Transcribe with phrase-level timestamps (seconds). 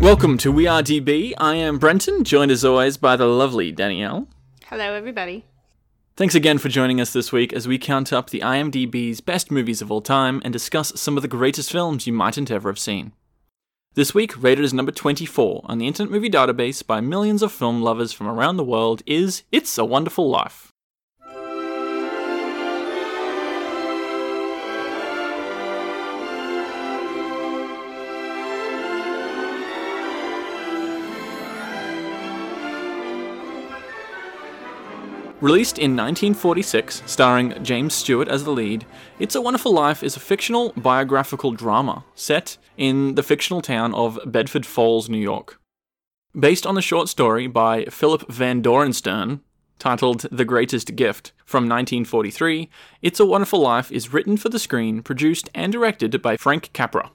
[0.00, 1.34] Welcome to We Are DB.
[1.36, 4.28] I am Brenton, joined as always by the lovely Danielle.
[4.64, 5.44] Hello, everybody.
[6.16, 9.80] Thanks again for joining us this week as we count up the IMDb's best movies
[9.82, 13.12] of all time and discuss some of the greatest films you mightn't ever have seen.
[13.94, 17.82] This week, rated as number 24 on the Internet Movie Database by millions of film
[17.82, 20.69] lovers from around the world, is It's a Wonderful Life.
[35.40, 38.84] Released in 1946, starring James Stewart as the lead,
[39.18, 44.18] It's a Wonderful Life is a fictional biographical drama set in the fictional town of
[44.26, 45.58] Bedford Falls, New York.
[46.38, 49.40] Based on the short story by Philip Van Doren Stern,
[49.78, 52.68] titled The Greatest Gift, from 1943,
[53.00, 57.12] It's a Wonderful Life is written for the screen, produced, and directed by Frank Capra.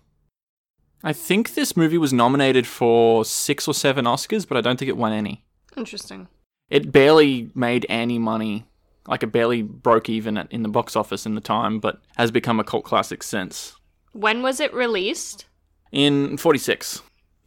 [1.04, 4.90] I think this movie was nominated for six or seven Oscars, but I don't think
[4.90, 5.46] it won any.
[5.78, 6.28] Interesting.
[6.70, 8.66] It barely made any money.
[9.08, 12.32] Like it barely broke even at, in the box office in the time, but has
[12.32, 13.76] become a cult classic since.
[14.14, 15.46] When was it released?
[15.92, 17.02] In 46.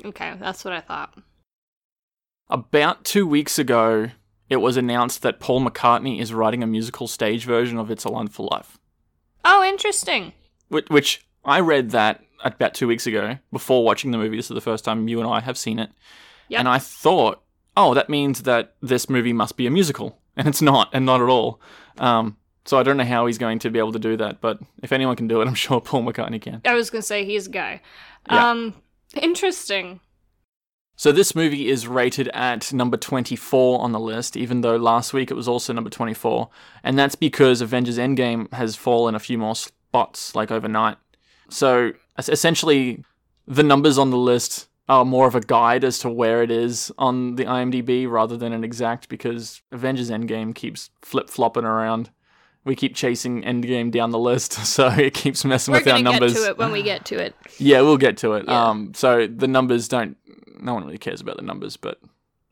[0.04, 1.18] Okay, that's what I thought.
[2.48, 4.10] About two weeks ago,
[4.48, 8.10] it was announced that Paul McCartney is writing a musical stage version of It's a
[8.10, 8.78] Wonderful Life.
[9.44, 10.32] Oh, interesting.
[10.68, 14.36] Which, which I read that about two weeks ago before watching the movie.
[14.36, 15.90] This is the first time you and I have seen it.
[16.48, 16.60] Yep.
[16.60, 17.42] And I thought,
[17.78, 20.20] oh, that means that this movie must be a musical.
[20.38, 21.60] And it's not, and not at all.
[21.98, 24.60] Um, so I don't know how he's going to be able to do that, but
[24.84, 26.62] if anyone can do it, I'm sure Paul McCartney can.
[26.64, 27.80] I was gonna say he's a guy.
[28.30, 28.50] Yeah.
[28.50, 28.74] Um,
[29.20, 29.98] interesting.
[30.94, 35.32] So this movie is rated at number 24 on the list, even though last week
[35.32, 36.48] it was also number 24.
[36.84, 40.98] And that's because Avengers Endgame has fallen a few more spots, like overnight.
[41.50, 43.02] So essentially,
[43.48, 46.90] the numbers on the list are more of a guide as to where it is
[46.98, 52.10] on the IMDb rather than an exact because Avengers Endgame keeps flip flopping around.
[52.64, 56.34] We keep chasing Endgame down the list, so it keeps messing We're with our numbers.
[56.34, 57.34] get to it when we get to it.
[57.58, 58.44] Yeah, we'll get to it.
[58.46, 58.68] Yeah.
[58.68, 60.16] Um, so the numbers don't.
[60.60, 61.98] No one really cares about the numbers, but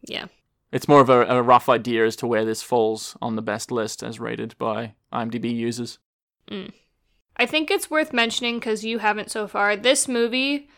[0.03, 0.27] Yeah.
[0.73, 3.73] it's more of a, a rough idea as to where this falls on the best
[3.73, 5.99] list as rated by IMDb users.
[7.37, 9.77] I think it's worth mentioning because you haven't so far.
[9.77, 10.69] This movie,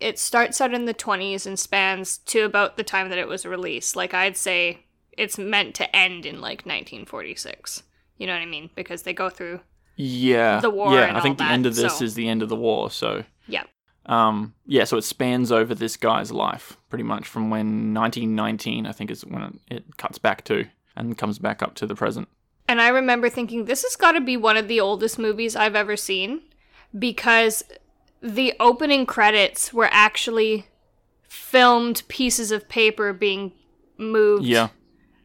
[0.00, 3.46] it starts out in the 20s and spans to about the time that it was
[3.46, 3.96] released.
[3.96, 4.84] Like, I'd say
[5.16, 7.82] it's meant to end in like 1946.
[8.18, 8.70] You know what I mean?
[8.74, 9.60] Because they go through.
[9.96, 12.48] Yeah, The war Yeah, I think the end of this so- is the end of
[12.48, 12.90] the war.
[12.90, 13.62] So Yeah.
[14.06, 18.92] um, yeah, so it spans over this guy's life pretty much from when 1919, I
[18.92, 20.66] think, is when it cuts back to
[20.96, 22.28] and comes back up to the present.
[22.66, 25.76] And I remember thinking, this has got to be one of the oldest movies I've
[25.76, 26.42] ever seen
[26.98, 27.62] because
[28.24, 30.66] the opening credits were actually
[31.28, 33.52] filmed pieces of paper being
[33.98, 34.68] moved Yeah.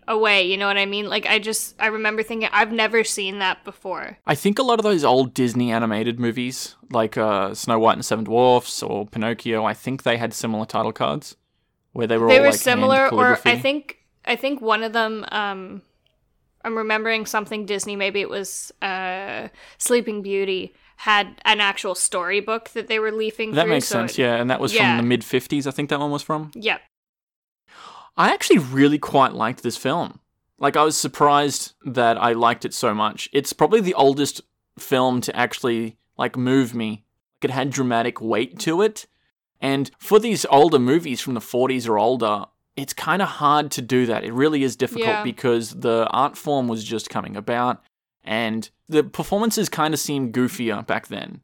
[0.06, 0.44] away.
[0.44, 1.08] You know what I mean?
[1.08, 4.18] Like, I just, I remember thinking, I've never seen that before.
[4.28, 8.00] I think a lot of those old Disney animated movies, like uh, Snow White and
[8.02, 11.38] the Seven Dwarfs or Pinocchio, I think they had similar title cards
[11.94, 14.92] where they were they all were like similar, or I think, I think one of
[14.92, 15.84] them, um,
[16.66, 20.74] I'm remembering something Disney, maybe it was uh, Sleeping Beauty,
[21.04, 23.56] had an actual storybook that they were leafing through.
[23.56, 23.70] that through.
[23.72, 24.12] makes so sense.
[24.14, 24.90] it- Yeah, and that was Yeah.
[24.90, 25.66] from the mid '50s.
[25.66, 26.52] I think that one was from.
[26.56, 26.82] Yep.
[28.18, 30.20] I actually really quite liked this film.
[30.58, 33.30] Like, I was surprised that I liked it so much.
[33.32, 34.42] It's probably the oldest
[34.78, 37.06] film to actually like move me.
[37.42, 39.06] It had dramatic weight to it,
[39.62, 42.44] and for these older movies from the 40s or older,
[42.76, 44.26] it's kind of hard to do that.
[44.26, 45.24] It really is difficult Yeah.
[45.24, 47.82] because the art form was just coming about,
[48.22, 51.42] and the performances kind of seemed goofier back then.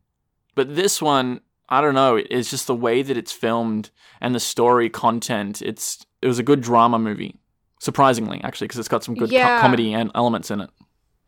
[0.56, 2.18] But this one, I don't know.
[2.18, 5.62] It's just the way that it's filmed and the story content.
[5.62, 7.40] It's it was a good drama movie,
[7.80, 10.70] surprisingly, actually, because it's got some good co- comedy and elements in it.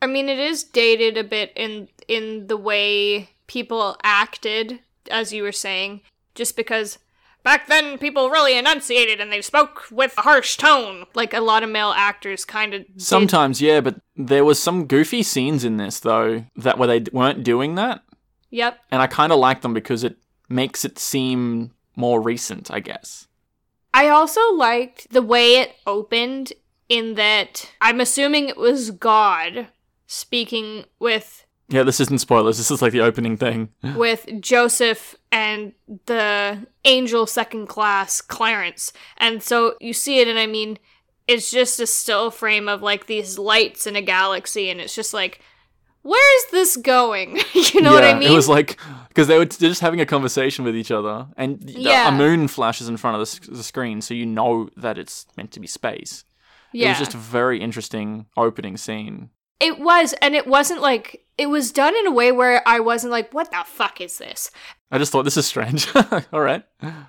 [0.02, 5.44] I mean, it is dated a bit in in the way people acted, as you
[5.44, 6.02] were saying,
[6.36, 7.00] just because
[7.48, 11.06] back then people really enunciated and they spoke with a harsh tone.
[11.14, 15.24] Like a lot of male actors kind of Sometimes, yeah, but there was some goofy
[15.24, 18.04] scenes in this though that where they weren't doing that,
[18.50, 18.78] Yep.
[18.92, 20.18] and I kind of like them because it
[20.50, 23.28] makes it seem more recent, I guess.
[23.94, 26.52] I also liked the way it opened
[26.90, 29.68] in that I'm assuming it was God
[30.06, 32.58] speaking with Yeah, this isn't spoilers.
[32.58, 33.70] This is like the opening thing.
[33.96, 35.74] with Joseph and
[36.06, 38.94] the angel second class Clarence.
[39.18, 40.78] And so you see it, and I mean,
[41.28, 45.14] it's just a still frame of like these lights in a galaxy and it's just
[45.14, 45.42] like
[46.04, 47.38] where is this going?
[47.54, 48.32] you know what I mean?
[48.32, 48.80] It was like
[49.10, 52.08] because they were just having a conversation with each other, and Yeah.
[52.08, 55.26] a moon flashes in front of the, s- the screen, so you know that it's
[55.36, 56.24] meant to be space.
[56.72, 56.86] Yeah.
[56.86, 59.32] It was just a very interesting opening scene.
[59.60, 63.12] It was, and it wasn't like it was done in a way where I wasn't
[63.12, 64.52] like, "What the fuck is this?"
[64.90, 65.88] I just thought this is strange.
[66.32, 66.64] All right.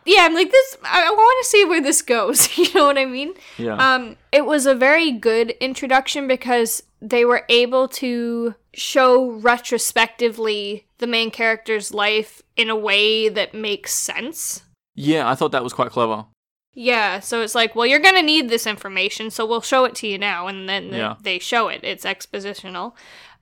[0.05, 0.77] Yeah, I'm like this.
[0.83, 2.59] I, I want to see where this goes.
[2.59, 3.35] you know what I mean?
[3.57, 3.77] Yeah.
[3.77, 11.07] Um, it was a very good introduction because they were able to show retrospectively the
[11.07, 14.63] main character's life in a way that makes sense.
[14.97, 16.27] yeah, I thought that was quite clever.
[16.75, 20.07] Yeah, so it's like, well, you're gonna need this information, so we'll show it to
[20.09, 21.15] you now, and then Yeah.
[21.23, 21.81] they show it.
[21.85, 22.93] It's expositional.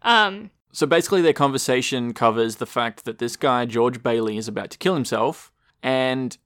[0.03, 4.71] Um, So basically, their conversation covers the fact that this guy, George Bailey, is about
[4.71, 5.51] to kill himself.
[5.83, 6.37] And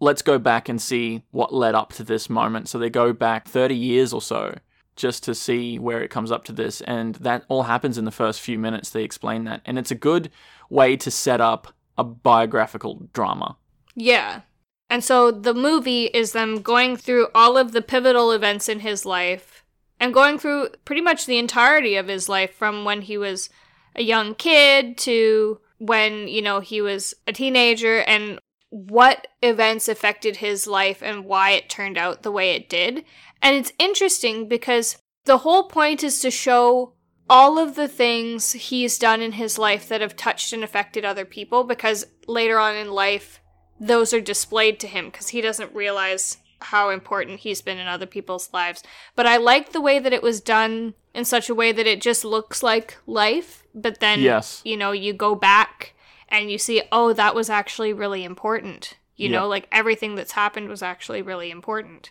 [0.00, 2.68] let's go back and see what led up to this moment.
[2.68, 4.58] So they go back 30 years or so
[4.94, 6.80] just to see where it comes up to this.
[6.82, 8.90] And that all happens in the first few minutes.
[8.90, 9.60] They explain that.
[9.64, 10.30] And it's a good
[10.70, 11.68] way to set up
[11.98, 13.56] a biographical drama.
[13.94, 14.42] Yeah.
[14.88, 19.04] And so the movie is them going through all of the pivotal events in his
[19.04, 19.55] life
[19.98, 23.48] and going through pretty much the entirety of his life from when he was
[23.94, 28.38] a young kid to when, you know, he was a teenager and
[28.70, 33.04] what events affected his life and why it turned out the way it did.
[33.40, 36.92] And it's interesting because the whole point is to show
[37.28, 41.24] all of the things he's done in his life that have touched and affected other
[41.24, 43.40] people because later on in life
[43.80, 48.06] those are displayed to him because he doesn't realize how important he's been in other
[48.06, 48.82] people's lives.
[49.14, 52.00] But I like the way that it was done in such a way that it
[52.00, 54.62] just looks like life, but then Yes.
[54.64, 55.94] you know, you go back
[56.28, 58.94] and you see, oh, that was actually really important.
[59.16, 59.40] You Yeah.
[59.40, 62.10] know, like everything that's happened was actually really important.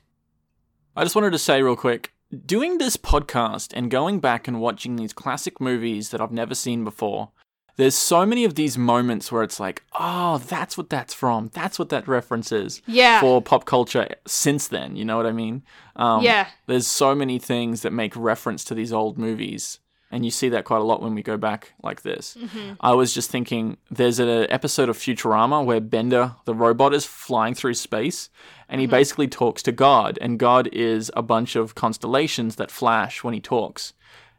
[0.95, 2.13] I just wanted to say real quick
[2.45, 6.83] doing this podcast and going back and watching these classic movies that I've never seen
[6.83, 7.31] before,
[7.77, 11.49] there's so many of these moments where it's like, oh, that's what that's from.
[11.53, 13.19] That's what that reference is Yeah.
[13.19, 14.95] for pop culture since then.
[14.95, 15.63] You know what I mean?
[15.95, 16.47] Um, yeah.
[16.67, 19.79] There's so many things that make reference to these old movies.
[20.11, 22.37] And you see that quite a lot when we go back like this.
[22.39, 22.73] Mm-hmm.
[22.79, 27.53] I was just thinking there's an episode of Futurama where Bender, the robot, is flying
[27.53, 28.29] through space
[28.69, 28.91] and he mm-hmm.
[28.91, 30.17] basically talks to God.
[30.21, 33.93] And God is a bunch of constellations that flash when he talks.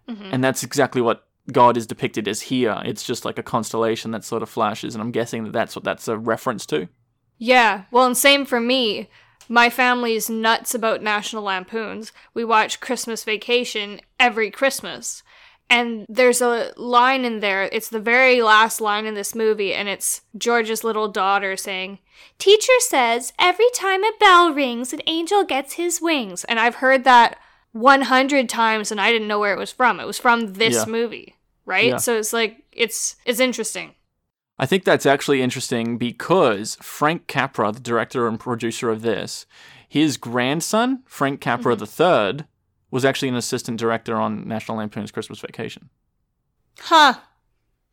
[0.09, 0.31] Mm-hmm.
[0.33, 2.81] And that's exactly what God is depicted as here.
[2.85, 4.95] It's just like a constellation that sort of flashes.
[4.95, 6.89] And I'm guessing that that's what that's a reference to.
[7.39, 9.09] Yeah, well, and same for me.
[9.49, 12.13] My family's nuts about National Lampoons.
[12.35, 15.23] We watch Christmas Vacation every Christmas.
[15.69, 19.89] And there's a line in there, it's the very last line in this movie, and
[19.89, 21.99] it's George's little daughter saying,
[22.39, 26.45] Teacher says every time a bell rings, an angel gets his wings.
[26.45, 27.39] And I've heard that
[27.73, 30.01] 100 times and I didn't know where it was from.
[30.01, 30.85] It was from this Yeah.
[30.87, 31.36] movie,
[31.67, 31.89] right?
[31.89, 31.97] Yeah.
[31.99, 33.95] So it's like, it's it's interesting.
[34.59, 39.45] I think that's actually interesting because Frank Capra, the director and producer of this,
[39.87, 42.39] his grandson, Frank Capra Mm-hmm.
[42.41, 42.47] III,
[42.91, 45.91] was actually an assistant director on National Lampoon's Christmas Vacation.
[46.79, 47.15] Huh.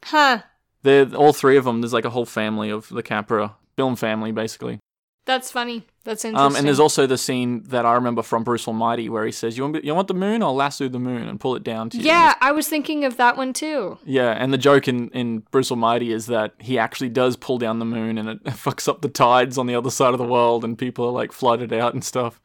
[0.06, 0.44] Huh.
[0.84, 1.82] They're all three of them.
[1.82, 4.80] There's like a whole family of the Capra film family, basically.
[5.26, 5.88] That's funny.
[6.06, 6.46] That's interesting.
[6.46, 9.58] Um, and there's also the scene that I remember from Bruce Almighty where he says,
[9.58, 10.44] "You want you want the moon?
[10.44, 13.16] I'll lasso the moon and pull it down to you." Yeah, I was thinking of
[13.18, 13.98] that one too.
[14.06, 17.80] Yeah, and the joke in, in Bruce Almighty is that he actually does pull down
[17.80, 20.64] the moon and it fucks up the tides on the other side of the world
[20.66, 22.42] and people are like flooded out and stuff.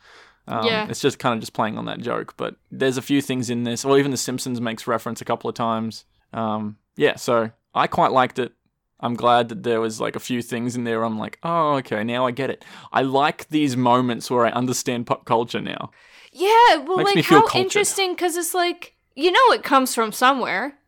[0.47, 0.87] Um, Yeah.
[0.89, 2.35] It's just kind of just playing on that joke.
[2.37, 5.51] But there's a few things in this, or even The Simpsons makes reference a couple
[5.51, 6.05] of times.
[6.33, 8.53] Um, yeah, so I quite liked it.
[9.01, 11.05] I'm glad that there was like a few things in there.
[11.05, 12.65] I'm like, oh, okay, now I get it.
[12.93, 15.91] I like these moments where I understand pop culture now.
[16.33, 17.61] Yeah, well, Makes like how cultured.
[17.61, 20.79] interesting because it's like you know it comes from somewhere,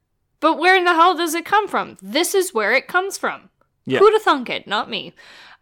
[0.41, 1.97] but where in the hell does it come from?
[2.03, 3.49] This is where it comes from.
[3.87, 3.99] Yeah.
[4.01, 4.67] Who'd have thunk it?
[4.67, 5.13] Not me.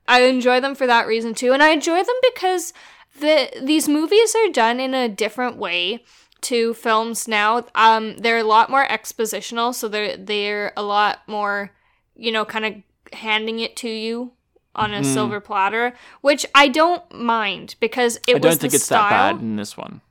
[0.06, 2.72] I enjoy them for that reason too, and I enjoy them because
[3.20, 6.02] the these movies are done in a different way
[6.42, 7.66] to films now.
[7.74, 11.70] Um, they're a lot more expositional, so they're they're a lot more,
[12.18, 12.74] you know, kind of
[13.14, 14.32] handing it to you
[14.74, 15.14] on a Mhm.
[15.14, 19.08] silver platter, which I don't mind because it I was don't the think it's style.
[19.08, 20.02] that bad in this one.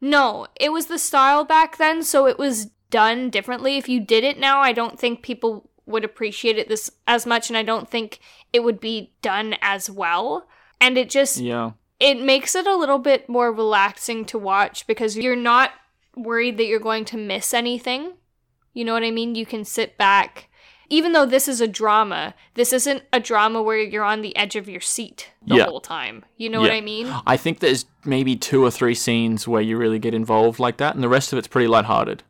[0.00, 3.76] No, it was the style back then, so it was done differently.
[3.76, 7.50] If you did it now, I don't think people would appreciate it this as much,
[7.50, 8.20] and I don't think
[8.52, 10.46] it would be done as well.
[10.80, 11.72] And it just Yeah.
[12.00, 15.72] it makes it a little bit more relaxing to watch because you're not
[16.16, 18.14] worried that you're going to miss anything.
[18.72, 19.34] You know what I mean?
[19.34, 20.48] You can sit back
[20.90, 24.56] even though this is a drama, this isn't a drama where you're on the edge
[24.56, 25.64] of your seat the Yeah.
[25.64, 26.24] whole time.
[26.36, 27.06] You know what I mean?
[27.26, 30.94] I think there's maybe two or three scenes where you really get involved like that,
[30.94, 32.22] and the rest of it's pretty lighthearted.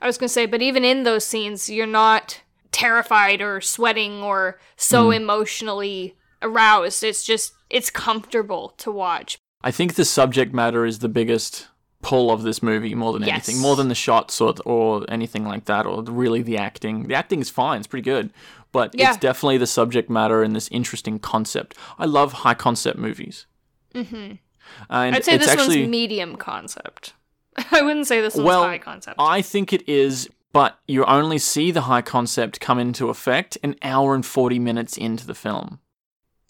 [0.00, 4.22] I was going to say, but even in those scenes, you're not terrified or sweating
[4.22, 5.16] or so Mm.
[5.16, 7.02] emotionally aroused.
[7.02, 9.38] It's just, it's comfortable to watch.
[9.64, 11.68] I think the subject matter is the biggest
[12.02, 15.64] pull of this movie more than anything, more than the shots or or anything like
[15.64, 17.08] that, or really the acting.
[17.08, 18.30] The acting is fine; it's pretty good,
[18.72, 19.08] but Yeah.
[19.10, 21.74] it's definitely the subject matter and this interesting concept.
[21.98, 23.46] I love high concept movies.
[23.94, 24.32] hmm
[24.90, 27.14] And I'd say it's this actually, one's medium concept.
[27.72, 29.16] I wouldn't say this one's Well, high concept.
[29.18, 33.76] I think it is, but you only see the high concept come into effect an
[33.82, 35.80] hour and 40 minutes into the film.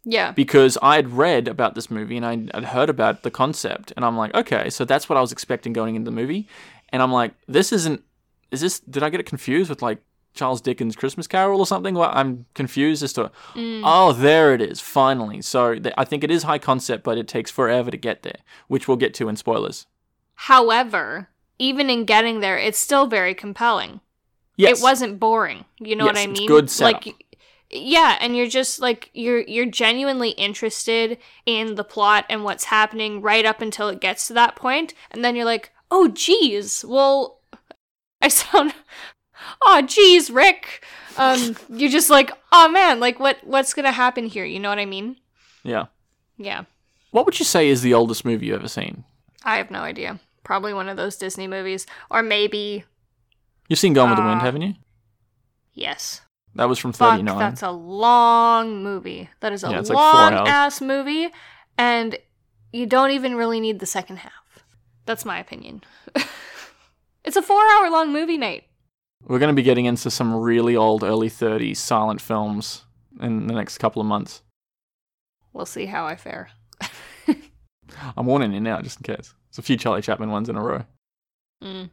[0.09, 0.31] Yeah.
[0.33, 4.05] Because I had read about this movie and I had heard about the concept, and
[4.05, 6.47] I'm like, okay, so that's what I was expecting going into the movie.
[6.91, 8.03] And I'm like, this isn't,
[8.53, 9.99] is this, did I get it confused with like
[10.35, 11.95] Charles Dickens' Christmas Carol or something?
[11.97, 13.83] Well, I'm confused as to, Mm.
[13.85, 15.43] oh, there it is, finally.
[15.43, 18.39] So th- I think it is high concept, but it takes forever to get there,
[18.69, 19.87] which we'll get to in spoilers.
[20.51, 24.01] However, even in getting there, it's still very compelling.
[24.57, 24.79] Yes.
[24.79, 25.65] It wasn't boring.
[25.81, 26.49] You know what Yes, I it's mean?
[26.49, 27.05] good setup.
[27.07, 27.26] Like
[27.71, 33.21] yeah, and you're just like you're you're genuinely interested in the plot and what's happening
[33.23, 37.41] right up until it gets to that point, and then you're like, "Oh geez, well
[38.23, 38.75] I sound
[39.65, 40.85] Oh geez, Rick."
[41.17, 44.69] Um you're just like, "Oh man, like what what's going to happen here?" You know
[44.69, 45.17] what I mean?
[45.63, 45.87] Yeah.
[46.39, 46.65] Yeah.
[47.11, 49.05] What would you say is the oldest movie you've ever seen?
[49.45, 50.21] I have no idea.
[50.45, 52.85] Probably one of those Disney movies or maybe
[53.69, 54.75] You've seen Gone with the Wind, Uh, haven't you?
[55.73, 56.21] yes.
[56.57, 57.39] That was from Fuck, 39.
[57.39, 59.29] that's a long movie.
[59.41, 61.29] That is a Yeah, it's like long ass movie,
[61.77, 62.19] and
[62.73, 64.65] you don't even really need the second half.
[65.05, 65.83] That's my opinion.
[67.25, 68.65] it's a four hour long movie, Nate.
[69.27, 72.85] We're going to be getting into some really old early 30s silent films
[73.21, 74.43] in the next couple of months.
[75.53, 76.51] We'll see how I fare.
[78.17, 79.35] I'm warning you now, just in case.
[79.49, 80.85] It's a few Charlie Chaplin ones in a row.
[81.63, 81.91] Mm.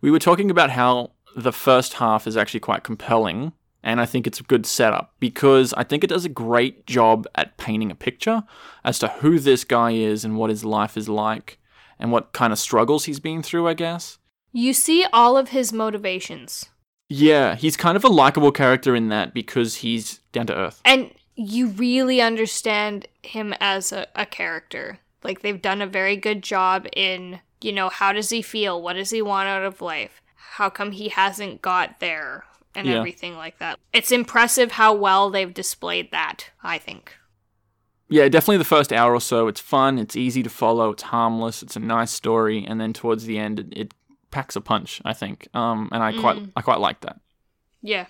[0.00, 4.26] We were talking about how the first half is actually quite compelling, and I think
[4.26, 7.94] it's a good setup because I think it does a great job at painting a
[7.94, 8.44] picture
[8.84, 11.58] as to who this guy is and what his life is like
[11.98, 14.18] and what kind of struggles he's been through, I guess.
[14.52, 16.66] You see all of his motivations,
[17.08, 20.80] Yeah, he's kind of a likable character in that because he's down to earth.
[20.84, 24.98] and you really understand him as a, a character.
[25.24, 28.82] Like, they've done a very good job in, you know, how does he feel?
[28.82, 30.21] What does he want out of life?
[30.56, 32.44] How come he hasn't got there?
[32.74, 32.98] And Yeah.
[32.98, 33.78] everything like that.
[33.92, 37.14] It's impressive how well they've displayed that, I think.
[38.08, 41.62] Yeah, definitely the first hour or so, it's fun, it's easy to follow, it's harmless,
[41.62, 43.94] it's a nice story, and then towards the end, it, it
[44.30, 45.00] packs a punch.
[45.04, 46.52] I think, um, and I quite, Mm.
[46.56, 47.20] I quite like that.
[47.82, 48.06] Yeah.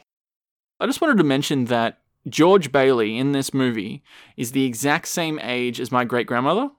[0.81, 4.03] I just wanted to mention that George Bailey in this movie
[4.37, 6.71] is the exact same age as my great grandmother,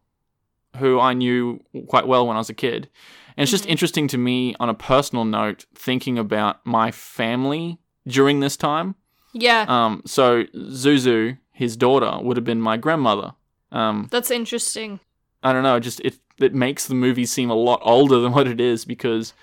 [0.77, 2.89] who I knew quite well when I was a kid.
[3.35, 3.69] And it's just Mhm.
[3.71, 8.95] interesting to me on a personal note, thinking about my family during this time.
[9.33, 9.65] Yeah.
[9.67, 13.33] Um, so Zuzu, his daughter, would have been my grandmother.
[13.71, 14.99] Um, That's interesting.
[15.41, 18.47] I don't know, just it it makes the movie seem a lot older than what
[18.47, 19.33] it is because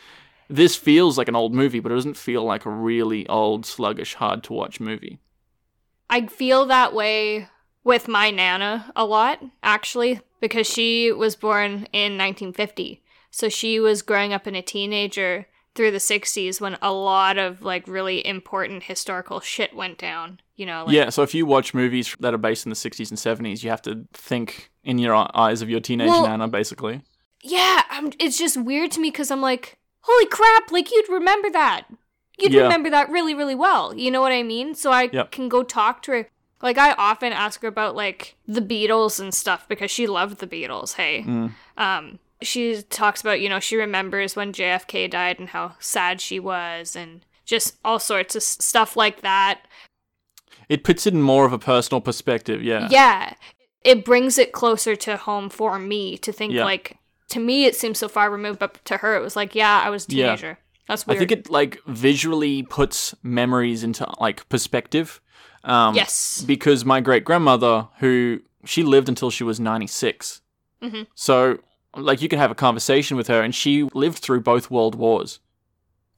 [0.48, 4.14] this feels like an old movie, but it doesn't feel like a really old, sluggish,
[4.14, 5.18] hard to watch movie.
[6.08, 7.48] I feel that way
[7.84, 13.02] with my Nana a lot, actually, because she was born in 1950.
[13.30, 17.62] So she was growing up in a teenager through the 60s when a lot of
[17.62, 20.40] like really important historical shit went down.
[20.56, 23.08] You know, like, yeah, so if you watch movies that are based in the 60s
[23.10, 27.00] and 70s, you have to think in your eyes of your teenage Well- nana, basically.
[27.42, 31.50] yeah, I'm, it's just weird to me because I'm like, holy crap, like you'd remember
[31.50, 31.86] that.
[32.38, 32.62] You'd Yeah.
[32.62, 33.94] remember that really, really well.
[33.94, 34.74] You know what I mean?
[34.74, 35.30] So I Yep.
[35.30, 36.28] can go talk to her.
[36.62, 40.46] Like I often ask her about like the Beatles and stuff because she loved the
[40.46, 40.94] Beatles.
[40.96, 41.52] Hey, Mm.
[41.78, 46.38] um, she talks about you know she remembers when JFK died and how sad she
[46.40, 49.60] was and just all sorts of stuff like that.
[50.68, 52.86] It puts it in more of a personal perspective, yeah.
[52.90, 53.34] Yeah,
[53.84, 56.64] it brings it closer to home for me to think Yeah.
[56.64, 56.96] like
[57.30, 59.90] to me it seems so far removed, but to her it was like yeah I
[59.90, 60.26] was a Yeah.
[60.26, 60.58] teenager.
[60.88, 61.16] That's weird.
[61.16, 65.20] I think it like visually puts memories into like perspective.
[65.62, 66.42] Um, yes.
[66.46, 70.40] Because my great grandmother, who she lived until she was 96.
[70.82, 71.06] Mhm.
[71.14, 71.58] So,
[71.96, 75.40] like, you can have a conversation with her, and she lived through both world wars.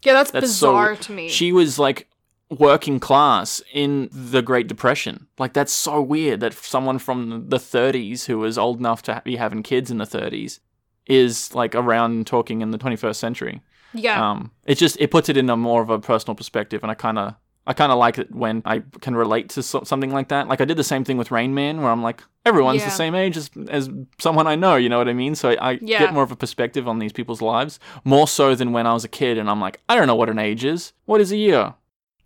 [0.03, 1.29] yeah, that's, that's so- bizarre to me.
[1.29, 2.09] She was like
[2.51, 5.27] working class in the Great Depression.
[5.39, 9.37] Like, that's so weird that someone from the 30s who was old enough to be
[9.37, 10.61] having kids in the 30s
[11.07, 13.63] is like around talking in the 21st century.
[13.95, 14.31] yeah.
[14.31, 16.95] Um, it just it puts it in a more of a personal perspective, and I
[16.95, 17.35] kind of
[17.67, 20.49] I kind of like it when I can relate to so- something like that.
[20.49, 22.87] Like I did the same thing with Rain Man, where I'm like, everyone's Yeah.
[22.87, 23.89] the same age as as
[24.19, 24.75] someone I know.
[24.77, 25.35] You know what I mean?
[25.37, 26.01] So I, I Yeah.
[26.01, 29.05] get more of a perspective on these people's lives, more so than when I was
[29.05, 30.93] a kid, and I'm like, I don't know what an age is.
[31.05, 31.75] What is a year?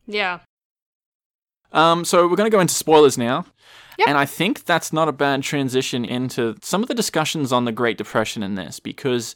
[0.07, 0.39] Yeah.
[1.73, 3.45] Um, so we're going to go into spoilers now.
[3.99, 4.09] Yep.
[4.09, 7.73] And I think that's not a bad transition into some of the discussions on the
[7.73, 9.35] Great Depression in this because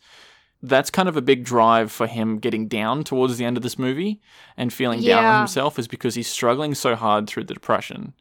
[0.63, 3.79] that's kind of a big drive for him getting down towards the end of this
[3.79, 4.21] movie
[4.57, 8.15] and feeling down on himself is because he's struggling so hard through the depression.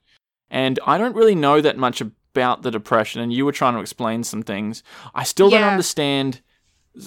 [0.49, 3.81] And I don't really know that much about the depression and you were trying to
[3.81, 4.83] explain some things.
[5.13, 6.41] I still don't understand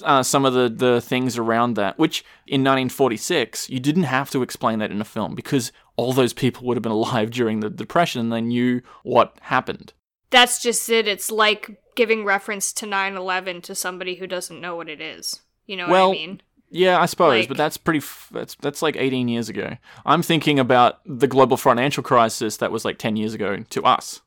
[0.02, 4.42] uh, some of the, the things around that, which in 1946, you didn't have to
[4.42, 7.70] explain that in a film because all those people would have been alive during the
[7.70, 9.92] Depression and they knew what happened.
[10.32, 11.06] That's just it.
[11.06, 15.40] It's like giving reference to 9 11 to somebody who doesn't know what it is.
[15.66, 16.40] You know Well, what I mean?
[16.70, 17.98] Yeah, I suppose, Like- but that's pretty.
[17.98, 19.76] F- that's that's like 18 years ago.
[20.04, 24.22] I'm thinking about the global financial crisis that was like 10 years ago to us.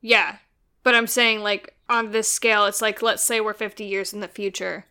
[0.00, 0.36] Yeah.
[0.82, 4.20] But I'm saying, like, on this scale, it's like, let's say we're 50 years in
[4.20, 4.86] the future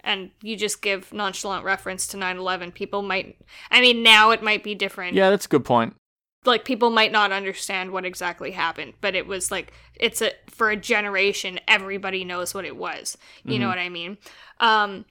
[0.00, 2.72] and you just give nonchalant reference to 9 11.
[2.72, 3.36] People might,
[3.70, 5.14] I mean, now it might be different.
[5.14, 5.96] Yeah, that's a good point.
[6.44, 10.70] Like, people might not understand what exactly happened, but it was like, it's a, for
[10.70, 13.16] a generation, everybody knows what it was.
[13.44, 13.70] You know Mhm.
[13.70, 14.18] what I mean?
[14.58, 15.04] Um,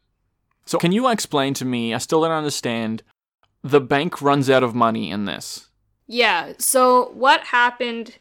[0.66, 1.94] So, can you explain to me?
[1.94, 3.04] I still don't understand.
[3.64, 5.68] The bank runs out of money in this.
[6.08, 6.54] Yeah.
[6.58, 8.18] So what happened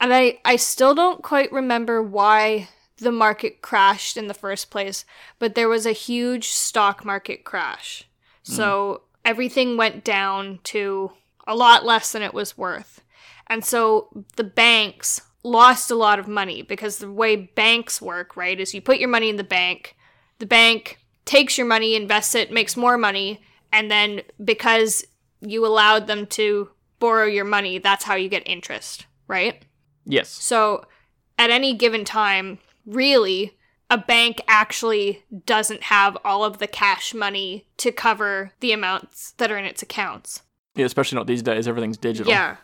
[0.00, 5.04] and I I still don't quite remember why the market crashed in the first place,
[5.38, 8.04] but there was a huge stock market crash.
[8.42, 11.12] So everything went down to
[11.48, 13.02] a lot less than it was worth.
[13.48, 18.60] And so the banks lost a lot of money because the way banks work, right,
[18.60, 19.96] is you put your money in the bank,
[20.38, 23.40] the bank takes your money, invests it, makes more money,
[23.72, 25.04] and then because
[25.40, 29.64] you allowed them to borrow your money, that's how you get interest, right?
[30.04, 30.28] Yes.
[30.28, 30.84] So
[31.38, 33.56] at any given time, really,
[33.90, 39.50] a bank actually doesn't have all of the cash money to cover the amounts that
[39.50, 40.42] are in its accounts.
[40.78, 41.68] Yeah, especially not these days.
[41.68, 42.32] Everything's digital.
[42.32, 42.56] Yeah.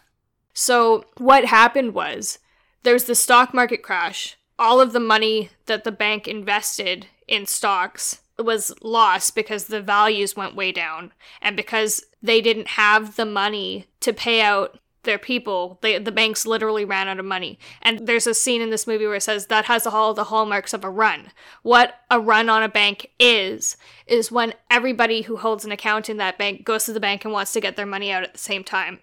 [0.54, 2.38] So what happened was
[2.84, 4.36] there was the stock market crash.
[4.58, 10.36] All of the money that the bank invested in stocks was lost because the values
[10.36, 15.78] went way down and because they didn't have the money to pay out their people
[15.82, 19.06] they, the banks literally ran out of money and there's a scene in this movie
[19.06, 21.30] where it says that has all the hallmarks of a run
[21.62, 26.16] what a run on a bank is is when everybody who holds an account in
[26.16, 28.38] that bank goes to the bank and wants to get their money out at the
[28.38, 28.98] same time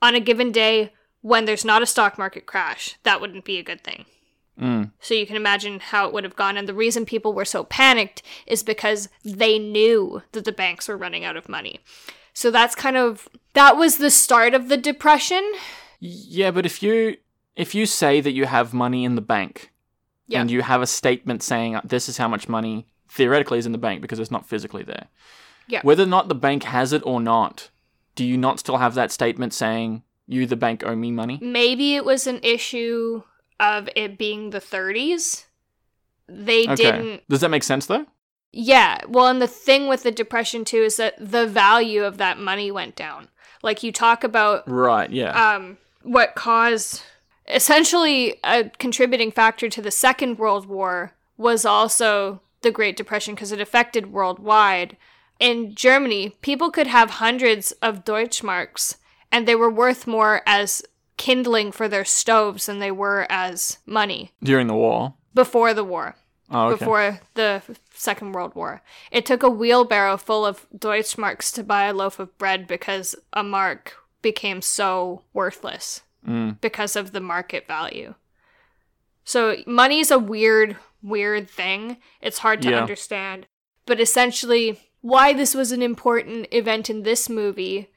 [0.00, 3.62] on a given day when there's not a stock market crash that wouldn't be a
[3.62, 4.04] good thing
[4.60, 4.90] Mm.
[5.00, 6.58] so you can imagine how it would have gone.
[6.58, 10.98] And the reason people were so panicked is because they knew that the banks were
[10.98, 11.80] running out of money.
[12.40, 15.42] So that's kind of that was the start of the depression.
[15.98, 17.18] Yeah, but if you
[17.54, 19.70] if you say that you have money in the bank
[20.26, 20.40] Yeah.
[20.40, 23.72] and you have a statement saying uh, this is how much money theoretically is in
[23.72, 25.08] the bank because it's not physically there.
[25.68, 25.82] Yeah.
[25.82, 27.68] Whether or not the bank has it or not,
[28.14, 31.38] do you not still have that statement saying you the bank owe me money?
[31.42, 33.22] Maybe it was an issue
[33.58, 35.44] of it being the 30s.
[36.26, 38.06] They didn't Does that make sense though?
[38.52, 42.38] Yeah, well, and the thing with the depression too is that the value of that
[42.38, 43.28] money went down.
[43.62, 45.54] Like you talk about Right, yeah.
[45.54, 47.02] um, what caused
[47.48, 53.52] essentially a contributing factor to the Second World War was also the Great Depression because
[53.52, 54.96] it affected worldwide.
[55.38, 58.96] In Germany, people could have hundreds of Deutschmarks
[59.32, 60.82] and they were worth more as
[61.16, 65.14] kindling for their stoves than they were as money During the war.
[65.34, 66.16] before the war
[66.50, 66.78] Oh, okay.
[66.78, 67.62] before the
[68.00, 68.82] Second World War.
[69.10, 73.42] It took a wheelbarrow full of Deutschmarks to buy a loaf of bread because a
[73.44, 76.60] mark became so worthless Mm.
[76.60, 78.14] because of the market value.
[79.24, 81.96] So money's a weird, weird thing.
[82.20, 82.80] It's hard to Yeah.
[82.80, 83.46] understand.
[83.86, 87.90] But essentially, why this was an important event in this movie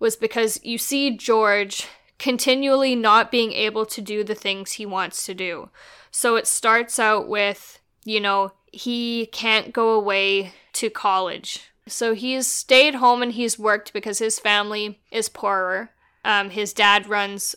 [0.00, 1.86] was because you see George
[2.18, 5.70] continually not being able to do the things he wants to do.
[6.10, 11.60] So it starts out with, you know, he can't go away to college.
[11.86, 15.90] So he's stayed home and he's worked because his family is poorer.
[16.24, 17.54] Um, his dad runs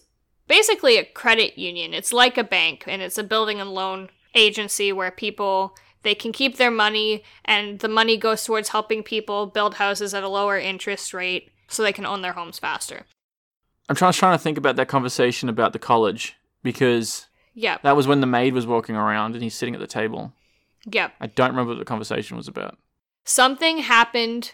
[0.47, 1.93] basically a credit union.
[1.93, 6.32] It's like a bank and it's a building and loan agency where people they can
[6.32, 10.58] keep their money and the money goes towards helping people build houses at a lower
[10.58, 13.06] interest rate so they can own their homes faster.
[13.88, 17.78] I'm trying, trying to think about that conversation about the college because Yeah.
[17.84, 20.34] that was when the maid was walking around and he's sitting at the table.
[20.86, 21.10] Yeah.
[21.20, 22.78] I don't remember what the conversation was about.
[23.24, 24.54] something happened.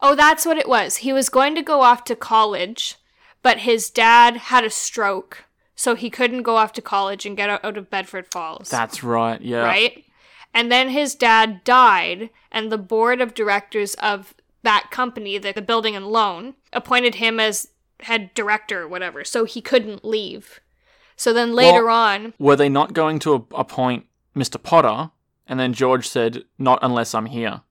[0.00, 0.96] Oh, that's what it was.
[0.98, 2.96] He was going to go off to college,
[3.42, 7.48] but his dad had a stroke, so he couldn't go off to college and get
[7.48, 8.68] out out of Bedford Falls.
[8.68, 9.40] That's right.
[9.40, 9.62] Yeah.
[9.62, 10.04] right?
[10.52, 15.62] And then his dad died, and the board of directors of that company, the, the
[15.62, 17.68] building and loan, appointed him as
[18.00, 20.60] head director or whatever, so he couldn't leave.
[21.16, 24.62] So then later Well- on, Were they not going to appoint Mr.
[24.62, 25.10] Potter?
[25.48, 27.62] And then George said, "Not unless I'm here."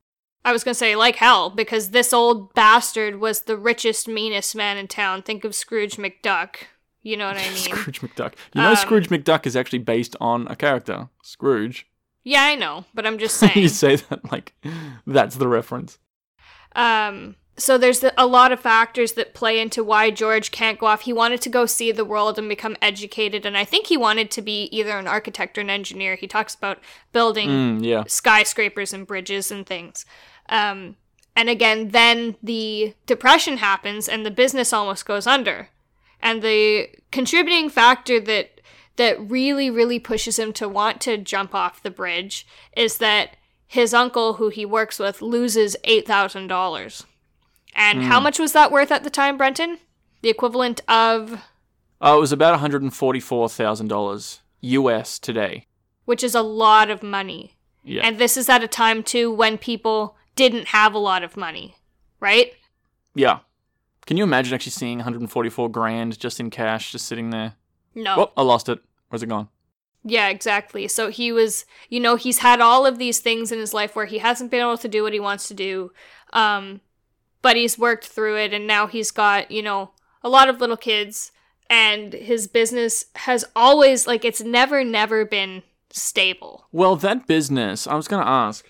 [0.44, 4.78] I was gonna say like hell, because this old bastard was the richest, meanest man
[4.78, 5.22] in town.
[5.22, 6.56] Think of Scrooge McDuck.
[7.04, 7.56] You know what I mean?
[7.58, 8.34] Scrooge McDuck.
[8.56, 11.86] You know, Um, Scrooge McDuck is actually based on a character, Scrooge.
[12.24, 13.54] Yeah, I know, but I'm just saying.
[13.58, 14.54] you say that like
[15.06, 16.00] that's the reference.
[16.76, 21.02] Um, so there's a lot of factors that play into why George can't go off.
[21.02, 24.30] He wanted to go see the world and become educated, and I think he wanted
[24.32, 26.15] to be either an architect or an engineer.
[26.15, 26.80] He talks about
[27.12, 28.04] building Mm, yeah.
[28.08, 30.06] skyscrapers and bridges and things.
[30.50, 30.96] Um,
[31.36, 35.70] and again, then the depression happens and the business almost goes under.
[36.22, 38.52] And the contributing factor that
[38.96, 43.93] that really, really pushes him to want to jump off the bridge is that his
[43.93, 47.06] uncle, who he works with, loses eight thousand dollars.
[47.75, 49.77] And how much was that worth at the time, Brenton?
[50.21, 51.41] The equivalent of
[52.01, 55.67] Oh, it was about one hundred and forty-four thousand dollars US today.
[56.06, 57.53] which is a lot of money.
[57.84, 58.01] Yeah.
[58.06, 61.75] And this is at a time too when people didn't have a lot of money,
[62.19, 62.53] right?
[63.15, 63.39] yeah.
[64.06, 67.30] Can you imagine actually seeing one hundred and forty-four grand just in cash, just sitting
[67.30, 67.56] there?
[67.93, 68.15] No.
[68.17, 68.80] Oh, I lost it.
[69.10, 69.49] Where's it gone?
[70.03, 70.88] Yeah, exactly.
[70.88, 74.06] So he was, you know, he's had all of these things in his life where
[74.06, 75.91] he hasn't been able to do what he wants to do.
[76.32, 76.80] Um,
[77.41, 79.91] but he's worked through it and now he's got, you know,
[80.23, 81.32] a lot of little kids
[81.69, 86.67] and his business has always like it's never never been stable.
[86.71, 87.88] Well, that business.
[87.88, 88.69] I was going to ask.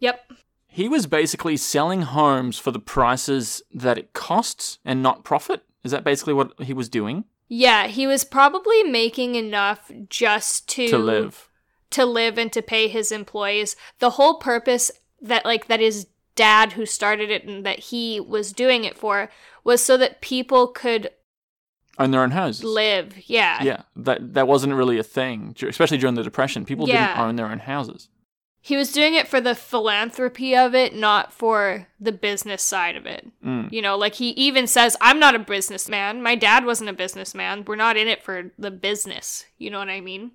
[0.00, 0.32] Yep.
[0.68, 5.64] He was basically selling homes for the prices that it costs and not profit.
[5.82, 10.88] Is that basically what he was doing Yeah, he was probably making enough just to
[10.88, 11.48] to live?
[11.90, 13.74] to live and to pay his employees.
[13.98, 14.90] The whole purpose
[15.22, 16.06] that like that his
[16.38, 19.30] dad who started it and that he was doing it for
[19.64, 21.10] was so that people could
[21.98, 22.62] Own their own houses.
[22.62, 23.14] live.
[23.28, 23.62] Yeah.
[23.62, 26.64] Yeah, that that wasn't really a thing, especially during the depression.
[26.64, 28.08] People didn't own their own houses.
[28.60, 33.06] He was doing it for the philanthropy of it, not for the business side of
[33.06, 33.26] it.
[33.44, 33.72] Mm.
[33.72, 36.22] You know, like he even says, I'm not a businessman.
[36.22, 37.64] My dad wasn't a businessman.
[37.66, 39.44] We're not in it for the business.
[39.58, 40.32] You know what I mean?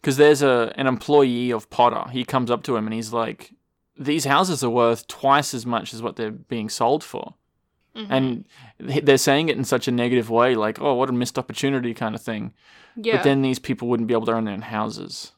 [0.00, 2.10] Because there's a an employee of Potter.
[2.10, 3.52] He comes up to him and he's like,
[3.98, 7.34] "These houses are worth twice as much as what they're being sold for."
[7.94, 8.06] Mhm.
[8.10, 8.44] And
[8.78, 12.14] they're saying it in such a negative way, like, "Oh, what a missed opportunity," kind
[12.14, 12.52] of thing.
[12.94, 13.16] yeah.
[13.16, 15.32] But then these people wouldn't be able to own their own houses.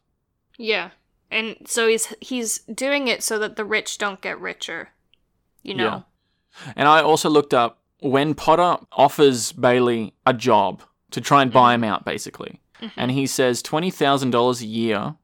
[0.57, 0.91] Yeah.
[1.31, 4.91] And so he's he's doing it so that the rich don't get richer.
[5.63, 5.85] You know.
[5.85, 6.73] Yeah.
[6.77, 11.75] And I also looked up when Potter offers Bailey a job to try and buy
[11.75, 12.61] him out, basically.
[12.97, 15.17] And he says $20,000 a year,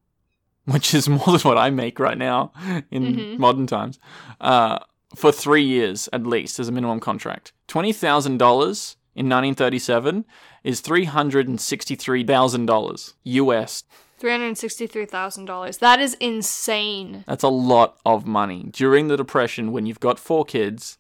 [0.66, 2.52] which is more than what I make right now
[2.90, 3.38] in Mhm.
[3.38, 3.98] modern times,
[4.40, 4.78] uh,
[5.14, 7.52] for three years at least as a minimum contract.
[7.68, 10.24] $20,000 in 1937
[10.64, 13.84] is $363,000 US.
[14.20, 15.78] $363,000.
[15.78, 17.24] That is insane.
[17.26, 18.68] That's a lot of money.
[18.72, 20.98] During the Depression, when you've got four kids.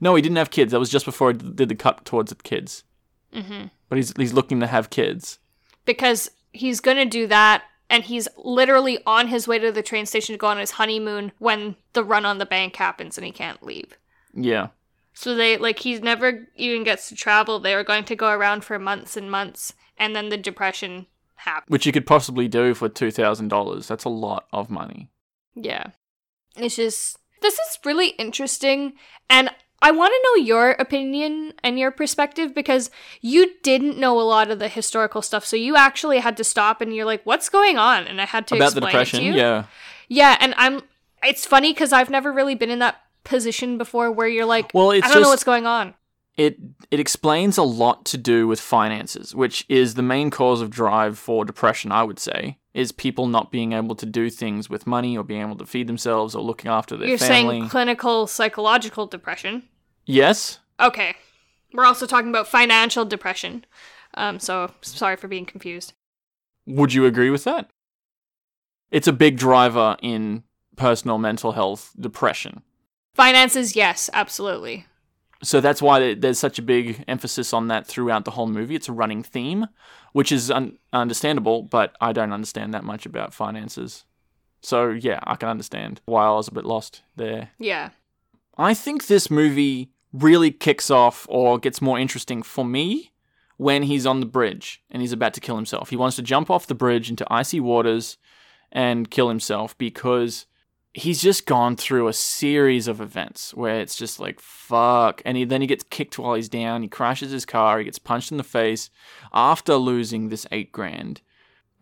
[0.00, 0.72] No, he didn't have kids.
[0.72, 2.84] That was just before he did the cut towards the kids.
[3.32, 5.38] hmm But he's, he's looking to have kids.
[5.84, 10.06] Because he's going to do that and he's literally on his way to the train
[10.06, 13.32] station to go on his honeymoon when the run on the bank happens and he
[13.32, 13.98] can't leave.
[14.32, 14.68] Yeah.
[15.12, 17.58] So they like he never even gets to travel.
[17.58, 21.70] They were going to go around for months and months and then the depression happened.
[21.70, 23.86] Which you could possibly do for $2,000.
[23.86, 25.10] That's a lot of money.
[25.54, 25.88] Yeah.
[26.56, 28.94] It's just this is really interesting
[29.28, 29.50] and
[29.82, 32.90] I want to know your opinion and your perspective because
[33.20, 35.44] you didn't know a lot of the historical stuff.
[35.44, 38.46] So you actually had to stop and you're like, "What's going on?" And I had
[38.48, 39.34] to About the Depression, it to you.
[39.34, 39.64] yeah.
[40.08, 40.82] Yeah, and I'm
[41.22, 44.90] it's funny cuz I've never really been in that position before where you're like, Well,
[44.90, 45.94] it's I don't know what's going on.
[46.36, 46.56] It
[46.90, 51.18] it explains a lot to do with finances, which is the main cause of drive
[51.18, 55.18] for depression, I would say, is people not being able to do things with money
[55.18, 57.60] or being able to feed themselves or looking after their You're family.
[57.60, 59.64] saying clinical psychological depression.
[60.10, 60.58] Yes?
[60.78, 61.14] Okay.
[61.72, 63.64] We're also talking about financial depression.
[64.14, 65.92] Um so sorry for being confused.
[66.66, 67.70] Would you agree with that?
[68.90, 70.42] It's a big driver in
[70.76, 72.62] personal mental health depression.
[73.14, 74.86] Finances, yes, absolutely.
[75.42, 78.74] So that's why there's such a big emphasis on that throughout the whole movie.
[78.74, 79.66] It's a running theme,
[80.12, 84.04] which is un- understandable, but I don't understand that much about finances.
[84.60, 87.50] So yeah, I can understand why I was a bit lost there.
[87.58, 87.90] Yeah.
[88.58, 93.12] I think this movie really kicks off or gets more interesting for me
[93.56, 95.90] when he's on the bridge and he's about to kill himself.
[95.90, 98.16] He wants to jump off the bridge into icy waters
[98.72, 100.46] and kill himself because
[100.92, 105.22] he's just gone through a series of events where it's just like fuck.
[105.24, 106.82] And he, then he gets kicked while he's down.
[106.82, 107.78] He crashes his car.
[107.78, 108.90] He gets punched in the face
[109.32, 111.20] after losing this 8 grand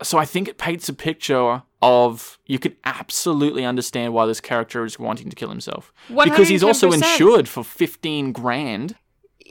[0.01, 4.83] so i think it paints a picture of you can absolutely understand why this character
[4.83, 8.95] is wanting to kill himself because he's also insured for 15 grand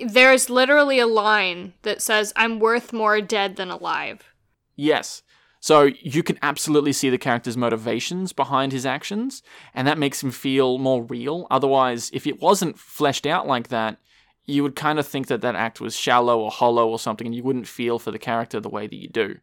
[0.06, 4.32] There's literally a line that says, I'm worth more dead than alive.
[4.76, 5.22] Yes.
[5.60, 9.42] So you can absolutely see the character's motivations behind his actions,
[9.74, 11.48] and that makes him feel more real.
[11.50, 13.98] Otherwise, if it wasn't fleshed out like that,
[14.44, 17.34] you would kind of think that that act was shallow or hollow or something, and
[17.34, 19.38] you wouldn't feel for the character the way that you do.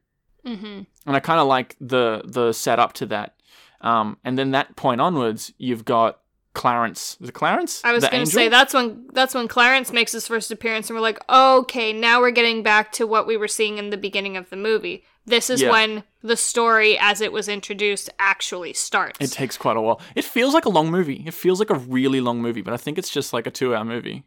[0.45, 0.81] Mm-hmm.
[1.07, 3.35] And I kind of like the the setup to that.
[3.81, 6.19] Um, and then that point onwards, you've got
[6.53, 7.17] Clarence.
[7.21, 7.81] Is it Clarence?
[7.83, 10.95] I was going to say that's when that's when Clarence makes his first appearance, and
[10.95, 14.37] we're like, okay, now we're getting back to what we were seeing in the beginning
[14.37, 15.03] of the movie.
[15.27, 15.71] This is Yeah.
[15.71, 19.19] when the story, as it was introduced, actually starts.
[19.19, 19.99] It takes quite a while.
[20.15, 21.23] It feels like a long movie.
[21.25, 23.83] It feels like a really long movie, but I think it's just like a two-hour
[23.85, 24.23] movie,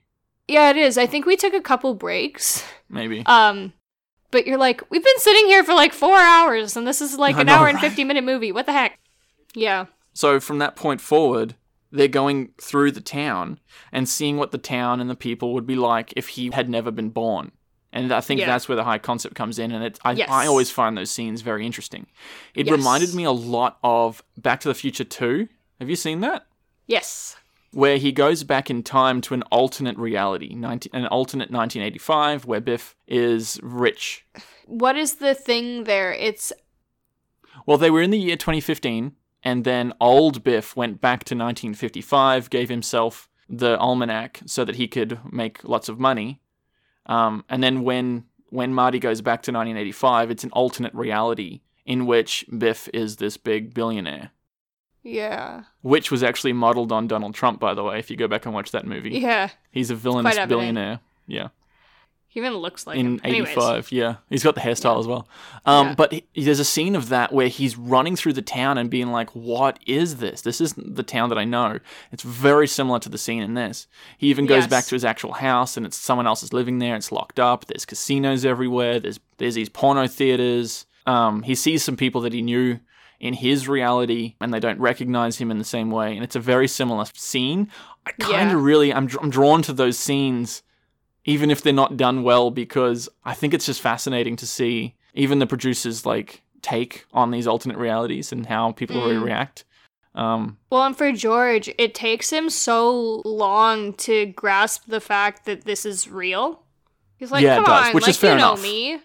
[0.49, 0.97] yeah, it is.
[0.99, 2.65] I think we took a couple breaks.
[2.89, 3.23] maybe.
[3.27, 3.73] Um,
[4.31, 7.37] but you're like, we've been sitting here for like four hours, and this is like
[7.37, 7.85] I an know, hour and right?
[7.89, 8.53] fifty minute movie.
[8.53, 8.99] What the heck?
[9.55, 9.87] Yeah.
[10.15, 11.55] So from that point forward,
[11.91, 13.59] they're going through the town
[13.93, 16.91] and seeing what the town and the people would be like if he had never
[16.91, 17.53] been born.
[17.93, 18.47] And I think Yeah.
[18.47, 20.29] that's where the high concept comes in, and it, I, Yes.
[20.31, 22.07] I always find those scenes very interesting.
[22.55, 22.77] It Yes.
[22.77, 25.49] reminded me a lot of Back to the Future 2.
[25.81, 26.47] Have you seen that?
[26.87, 27.37] Yes.
[27.73, 32.61] Where he goes back in time to an alternate reality, 19, an alternate 1985, where
[32.61, 34.25] Biff is rich.
[34.67, 36.13] What is the thing there?
[36.13, 36.53] It's
[37.67, 42.51] Well, they were in the year 2015, and then old Biff went back to 1955,
[42.51, 46.41] gave himself the almanac so that he could make lots of money.
[47.07, 52.07] Um, and then when when Marty goes back to 1985, it's an alternate reality in
[52.07, 54.31] which Biff is this big billionaire,
[55.09, 57.99] yeah, which was actually modeled on Donald Trump, by the way.
[57.99, 59.49] If you go back and watch that movie, yeah.
[59.71, 61.01] he's a villainous billionaire.
[61.27, 61.49] Yeah.
[62.31, 64.17] He even looks like in 85 yeah.
[64.29, 65.27] He's got the hairstyle as well.
[65.65, 65.95] Um, Yeah.
[65.95, 69.11] but he, there's a scene of that where he's running through the town and being
[69.11, 70.43] like what is this?
[70.43, 71.79] This isn't the town that i know.
[72.13, 73.87] It's very similar to the scene in this.
[74.19, 74.71] He even goes Yes.
[74.71, 76.97] back to his actual house and it's someone else is living there.
[76.97, 77.65] It's locked up.
[77.65, 79.01] There's casinos everywhere.
[79.01, 80.85] There's there's these porno theaters.
[81.07, 82.79] Um, he sees some people that he knew
[83.21, 86.41] in his reality and they don't recognize him in the same way and it's a
[86.41, 87.69] very similar scene
[88.07, 88.65] i kind of Yeah.
[88.65, 90.63] really I'm, I'm drawn to those scenes
[91.25, 95.41] even if they're not done well because I think it's just fascinating to see even
[95.41, 99.23] the producers like take on these alternate realities and how people Mm.
[99.25, 99.65] react.
[100.15, 105.65] Um, Well, and for George, it takes him so long to grasp the fact that
[105.65, 106.63] this is real.
[107.19, 108.63] He's like, Yeah, "Come on, which like is fair you know enough.
[108.63, 108.99] me."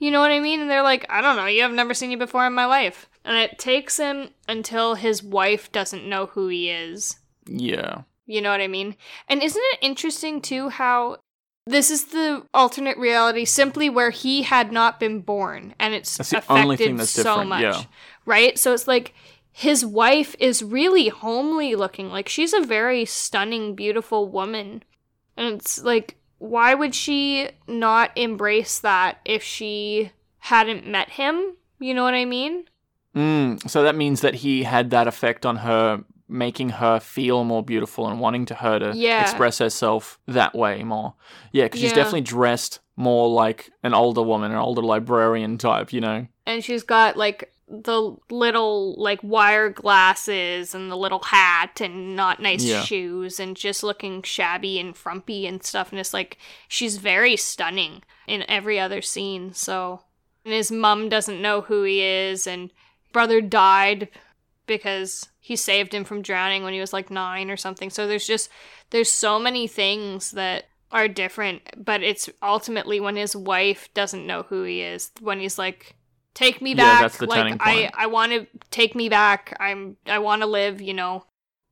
[0.00, 0.60] You know what I mean?
[0.60, 1.46] And they're like, "I don't know.
[1.46, 5.22] You have never seen you before in my life." And it takes him until his
[5.22, 7.18] wife doesn't know who he is.
[7.46, 8.96] yeah, You know what I mean?
[9.28, 11.18] And isn't it interesting too how
[11.66, 16.30] this is the alternate reality simply where he had not been born and it's That's
[16.30, 17.62] the affected only thing that's so different, much.
[17.62, 17.82] yeah.
[18.24, 18.58] Right?
[18.58, 19.14] So it's like
[19.52, 22.08] his wife is really homely looking.
[22.10, 24.82] Like she's a very stunning, beautiful woman.
[25.36, 31.54] And it's like why would she not embrace that if she hadn't met him?
[31.78, 32.64] You know what I mean?
[33.14, 37.62] mm, so that means that he had that effect on her, making her feel more
[37.62, 39.20] beautiful and wanting to her to Yeah.
[39.20, 41.14] express herself that way more.
[41.52, 45.92] Yeah, because she's definitely dressed more like an older woman, an older librarian type.
[45.92, 46.26] You know.
[46.46, 52.40] and she's got like the little like wire glasses and the little hat and not
[52.40, 52.82] nice Yeah.
[52.82, 55.90] shoes and just looking shabby and frumpy and stuff.
[55.90, 60.02] And it's like she's very stunning in every other scene so.
[60.44, 62.72] And his mom doesn't know who he is and
[63.12, 64.08] brother died
[64.66, 67.90] because he saved him from drowning when he was like 9 or something.
[67.90, 68.50] So there's just
[68.90, 74.42] there's so many things that are different but it's ultimately when his wife doesn't know
[74.48, 75.94] who he is when he's like
[76.34, 76.94] take me back.
[76.96, 77.94] Yeah, that's the turning like i point.
[77.98, 81.24] i want to take me back i'm i want to live you know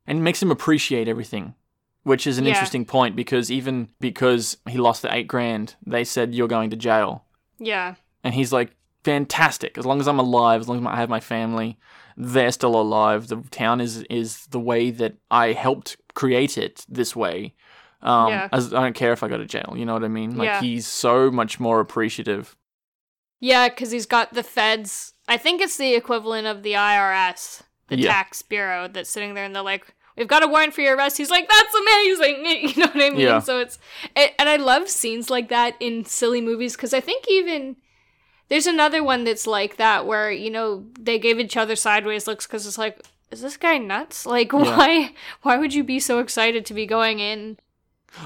[0.06, 1.54] and it makes him appreciate everything
[2.02, 2.50] which is an Yeah.
[2.52, 6.76] interesting point because even because he lost the eight grand they said you're going to
[6.76, 7.24] jail
[7.58, 7.94] yeah
[8.24, 11.20] and he's like fantastic as long as i'm alive as long as i have my
[11.20, 11.78] family
[12.16, 17.14] they're still alive the town is is the way that i helped create it this
[17.16, 17.54] way
[18.02, 18.48] um Yeah.
[18.52, 20.46] as i don't care if i go to jail you know what i mean like
[20.46, 20.60] Yeah.
[20.60, 22.56] he's so much more appreciative
[23.40, 27.98] yeah because he's got the feds i think it's the equivalent of the irs the
[27.98, 28.12] Yeah.
[28.12, 31.16] tax bureau that's sitting there and they're like we've got a warrant for your arrest.
[31.16, 32.44] He's like, that's amazing.
[32.74, 33.20] You know what I mean?
[33.20, 33.38] Yeah.
[33.38, 33.78] So it's,
[34.16, 37.76] it, and I love scenes like that in silly movies because I think even
[38.48, 42.48] there's another one that's like that where, you know, they gave each other sideways looks
[42.48, 44.26] because it's like, is this guy nuts?
[44.26, 47.56] Like, why, why would you be so excited to be going in?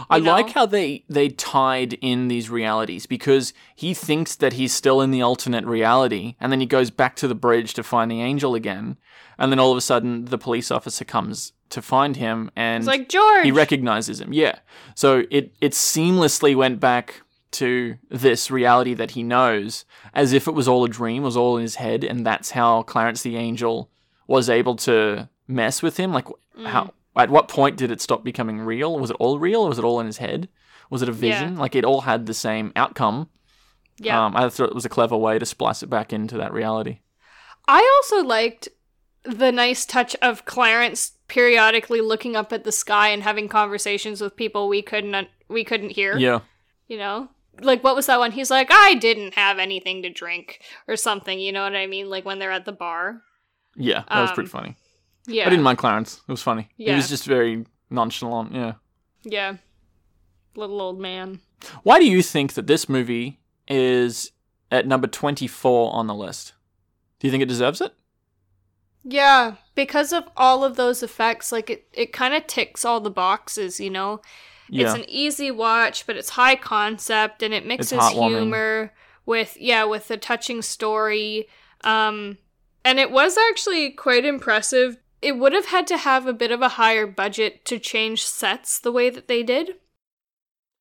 [0.08, 0.32] I know?
[0.32, 5.10] like how they they tied in these realities because he thinks that he's still in
[5.10, 8.54] the alternate reality, and then he goes back to the bridge to find the angel
[8.54, 8.96] again,
[9.38, 12.86] and then all of a sudden the police officer comes to find him, and It's
[12.86, 13.44] like, George.
[13.44, 14.32] he recognizes him.
[14.32, 14.58] Yeah,
[14.94, 20.52] so it it seamlessly went back to this reality that he knows, as if it
[20.52, 23.90] was all a dream, was all in his head, and that's how Clarence the angel
[24.26, 26.12] was able to mess with him.
[26.12, 26.26] Like
[26.64, 26.90] how mm.
[27.16, 28.98] At what point did it stop becoming real?
[28.98, 30.48] Was it all real, or was it all in his head?
[30.90, 31.56] Was it a vision?
[31.56, 33.28] Like it all had the same outcome.
[33.98, 34.24] yeah.
[34.24, 37.00] Um, I thought it was a clever way to splice it back into that reality.
[37.68, 38.68] I also liked
[39.24, 44.36] the nice touch of Clarence periodically looking up at the sky and having conversations with
[44.36, 46.16] people we couldn't un- we couldn't hear.
[46.18, 46.40] Yeah.
[46.88, 47.28] You know,
[47.60, 48.32] like what was that one?
[48.32, 51.38] He's like, I didn't have anything to drink or something.
[51.38, 52.10] You know what I mean?
[52.10, 53.22] Like when they're at the bar.
[53.76, 54.76] Yeah, that was pretty Um, funny.
[55.26, 55.46] Yeah.
[55.46, 56.20] I didn't mind Clarence.
[56.26, 56.68] It was funny.
[56.76, 58.54] He was just very nonchalant.
[58.54, 58.74] Yeah.
[59.22, 59.56] Yeah.
[60.54, 61.40] Little old man.
[61.82, 64.32] Why do you think that this movie is
[64.70, 66.54] at number 24 on the list?
[67.20, 67.94] Do you think it deserves it?
[69.04, 73.10] Yeah, because of all of those effects, like it, it kind of ticks all the
[73.10, 74.20] boxes, you know?
[74.68, 74.86] Yeah.
[74.86, 78.92] It's an easy watch, but it's high concept and it mixes humor
[79.26, 81.48] with yeah, with a touching story.
[81.84, 82.38] Um
[82.84, 84.96] and it was actually quite impressive.
[85.22, 88.78] It would have had to have a bit of a higher budget to change sets
[88.78, 89.76] the way that they did.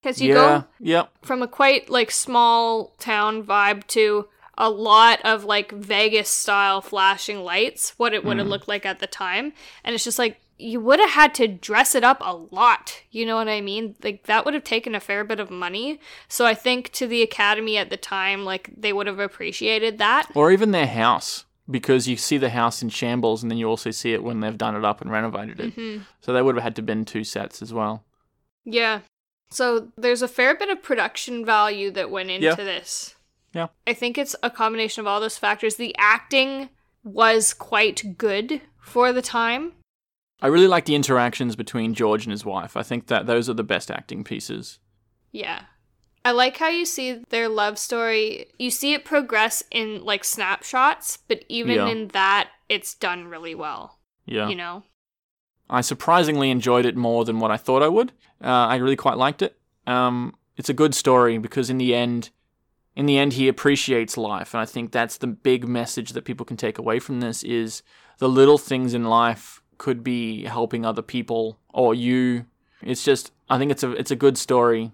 [0.03, 0.33] Cuz you yeah.
[0.33, 1.11] go Yep.
[1.21, 4.27] from a quite like small town vibe to
[4.57, 8.49] a lot of like Vegas style flashing lights, what it would have Mm.
[8.49, 9.53] looked like at the time.
[9.83, 13.01] And it's just like you would have had to dress it up a lot.
[13.09, 13.95] You know what I mean?
[14.03, 15.99] Like that would have taken a fair bit of money.
[16.27, 20.29] So I think to the Academy at the time, like they would have appreciated that.
[20.35, 23.91] Or even their house, because you see the house in shambles and then you also
[23.91, 25.73] see it when they've done it up and renovated it.
[25.73, 28.03] hmm So they would have had to been two sets as well.
[28.65, 28.99] Yeah.
[29.49, 32.55] So there's a fair bit of production value that went into Yeah.
[32.55, 33.15] this.
[33.53, 33.67] Yeah.
[33.85, 35.75] I think it's a combination of all those factors.
[35.75, 36.69] The acting
[37.03, 39.73] was quite good for the time.
[40.41, 42.75] I really like the interactions between George and his wife.
[42.77, 44.79] I think that those are the best acting pieces.
[45.31, 45.63] Yeah.
[46.23, 48.47] I like how you see their love story.
[48.59, 51.87] You see it progress in like snapshots, but even Yeah.
[51.87, 53.97] in that, it's done really well.
[54.25, 54.47] Yeah.
[54.47, 54.83] You know?
[55.69, 58.11] I surprisingly enjoyed it more than what I thought I would.
[58.43, 59.57] Uh, I really quite liked it.
[59.87, 62.29] Um, it's a good story because in the end,
[62.95, 66.45] in the end, he appreciates life, and I think that's the big message that people
[66.45, 67.83] can take away from this: is
[68.19, 72.45] the little things in life could be helping other people or you.
[72.83, 74.91] It's just, I think it's a it's a good story.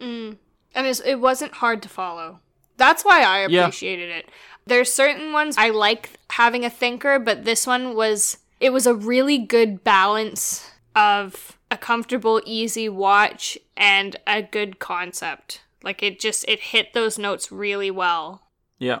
[0.00, 0.36] Mm.
[0.76, 2.38] And it's, it wasn't hard to follow.
[2.76, 3.62] That's why I Yeah.
[3.62, 4.28] appreciated it.
[4.66, 8.94] There's certain ones I like having a thinker, but this one was it was a
[8.94, 15.62] really good balance of a comfortable, easy watch and a good concept.
[15.82, 18.42] Like it just it hit those notes really well.
[18.78, 19.00] Yeah.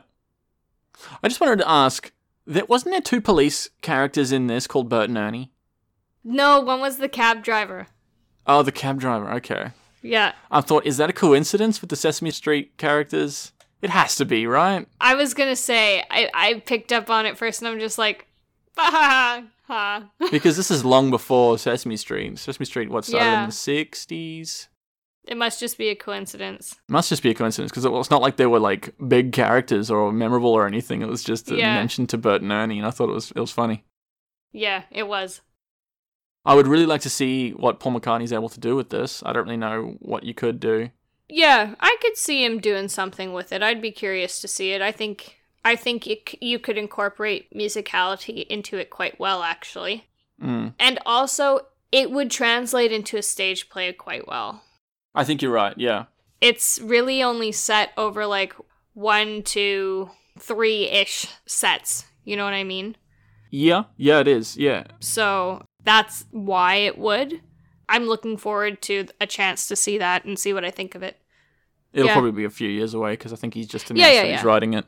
[1.22, 2.10] I just wanted to ask:
[2.46, 5.50] that wasn't there two police characters in this called Bert and Ernie?
[6.24, 7.88] No, one was the cab driver.
[8.46, 9.30] Oh, the cab driver.
[9.34, 9.72] Okay.
[10.06, 10.32] Yeah.
[10.50, 13.52] I thought, is that a coincidence with the Sesame Street characters?
[13.82, 14.86] It has to be, right?
[15.00, 18.26] I was gonna say I, I picked up on it first and I'm just like
[18.76, 20.10] ha ha ha.
[20.30, 22.38] Because this is long before Sesame Street.
[22.38, 23.40] Sesame Street, what, started Yeah.
[23.44, 24.68] in the 60s?
[25.28, 26.72] It must just be a coincidence.
[26.88, 29.32] It Must just be a coincidence because it was not like they were like big
[29.32, 31.02] characters or memorable or anything.
[31.02, 31.74] It was just a Yeah.
[31.74, 33.84] mention to Bert and Ernie, and I thought it was it was funny.
[34.52, 35.40] Yeah, it was.
[36.46, 39.22] I would really like to see what Paul McCartney's able to do with this.
[39.26, 40.90] I don't really know what you could do.
[41.28, 43.62] Yeah, I could see him doing something with it.
[43.62, 44.80] I'd be curious to see it.
[44.80, 50.06] I think I think it, you could incorporate musicality into it quite well, actually,
[50.40, 50.74] Mm.
[50.78, 54.62] and also it would translate into a stage play quite well.
[55.14, 55.74] I think you're right.
[55.76, 56.04] Yeah.
[56.40, 58.54] It's really only set over like
[58.92, 62.04] one, two, three ish sets.
[62.24, 62.96] You know what I mean?
[63.50, 63.84] Yeah.
[63.96, 64.20] Yeah.
[64.20, 64.56] It is.
[64.56, 64.84] Yeah.
[65.00, 67.40] So that's why it would.
[67.88, 71.02] I'm looking forward to a chance to see that and see what I think of
[71.02, 71.18] it.
[71.92, 72.14] It'll Yeah.
[72.14, 74.30] probably be a few years away because I think he's just Yeah, announced yeah, that
[74.32, 74.46] he's yeah.
[74.46, 74.84] writing it.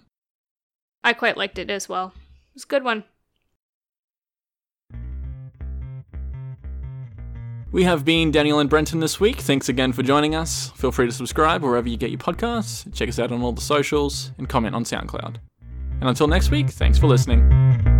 [1.04, 2.12] I quite liked it as well.
[2.54, 3.04] It's a good one.
[7.70, 9.36] We have been Danielle and Brenton this week.
[9.36, 10.70] Thanks again for joining us.
[10.70, 13.61] Feel free to subscribe wherever you get your podcasts, check us out on all the
[13.61, 15.36] socials, and comment on SoundCloud.
[16.00, 17.97] And until next week, thanks for listening.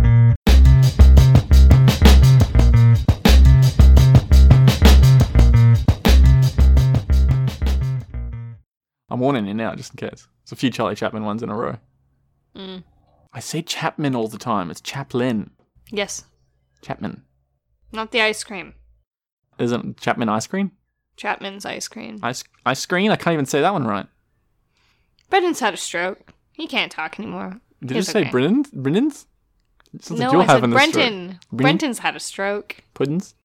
[9.09, 10.27] I'm warning you now, just in case.
[10.43, 11.77] There's a few Charlie Chaplin ones in a row.
[12.55, 12.83] Mm.
[13.33, 14.71] I say Chapman all the time.
[14.71, 15.51] It's Chaplin.
[15.91, 16.25] Yes.
[16.81, 17.23] Chapman.
[17.91, 18.73] Not the ice cream.
[19.57, 20.71] Isn't Chapman ice cream?
[21.17, 22.19] Chapman's ice cream.
[22.23, 23.11] Ice ice cream?
[23.11, 24.07] I can't even say that one right.
[25.29, 26.33] Brendan's had a stroke.
[26.53, 27.59] He can't talk anymore.
[27.81, 28.29] Did It's you say okay.
[28.31, 28.65] Brennan?
[28.73, 29.25] Brennan's?
[29.99, 30.69] Sounds like no, you're I said.
[30.71, 31.39] Brenton.
[31.51, 32.77] Brenton's had a stroke.
[32.93, 33.35] Puddins?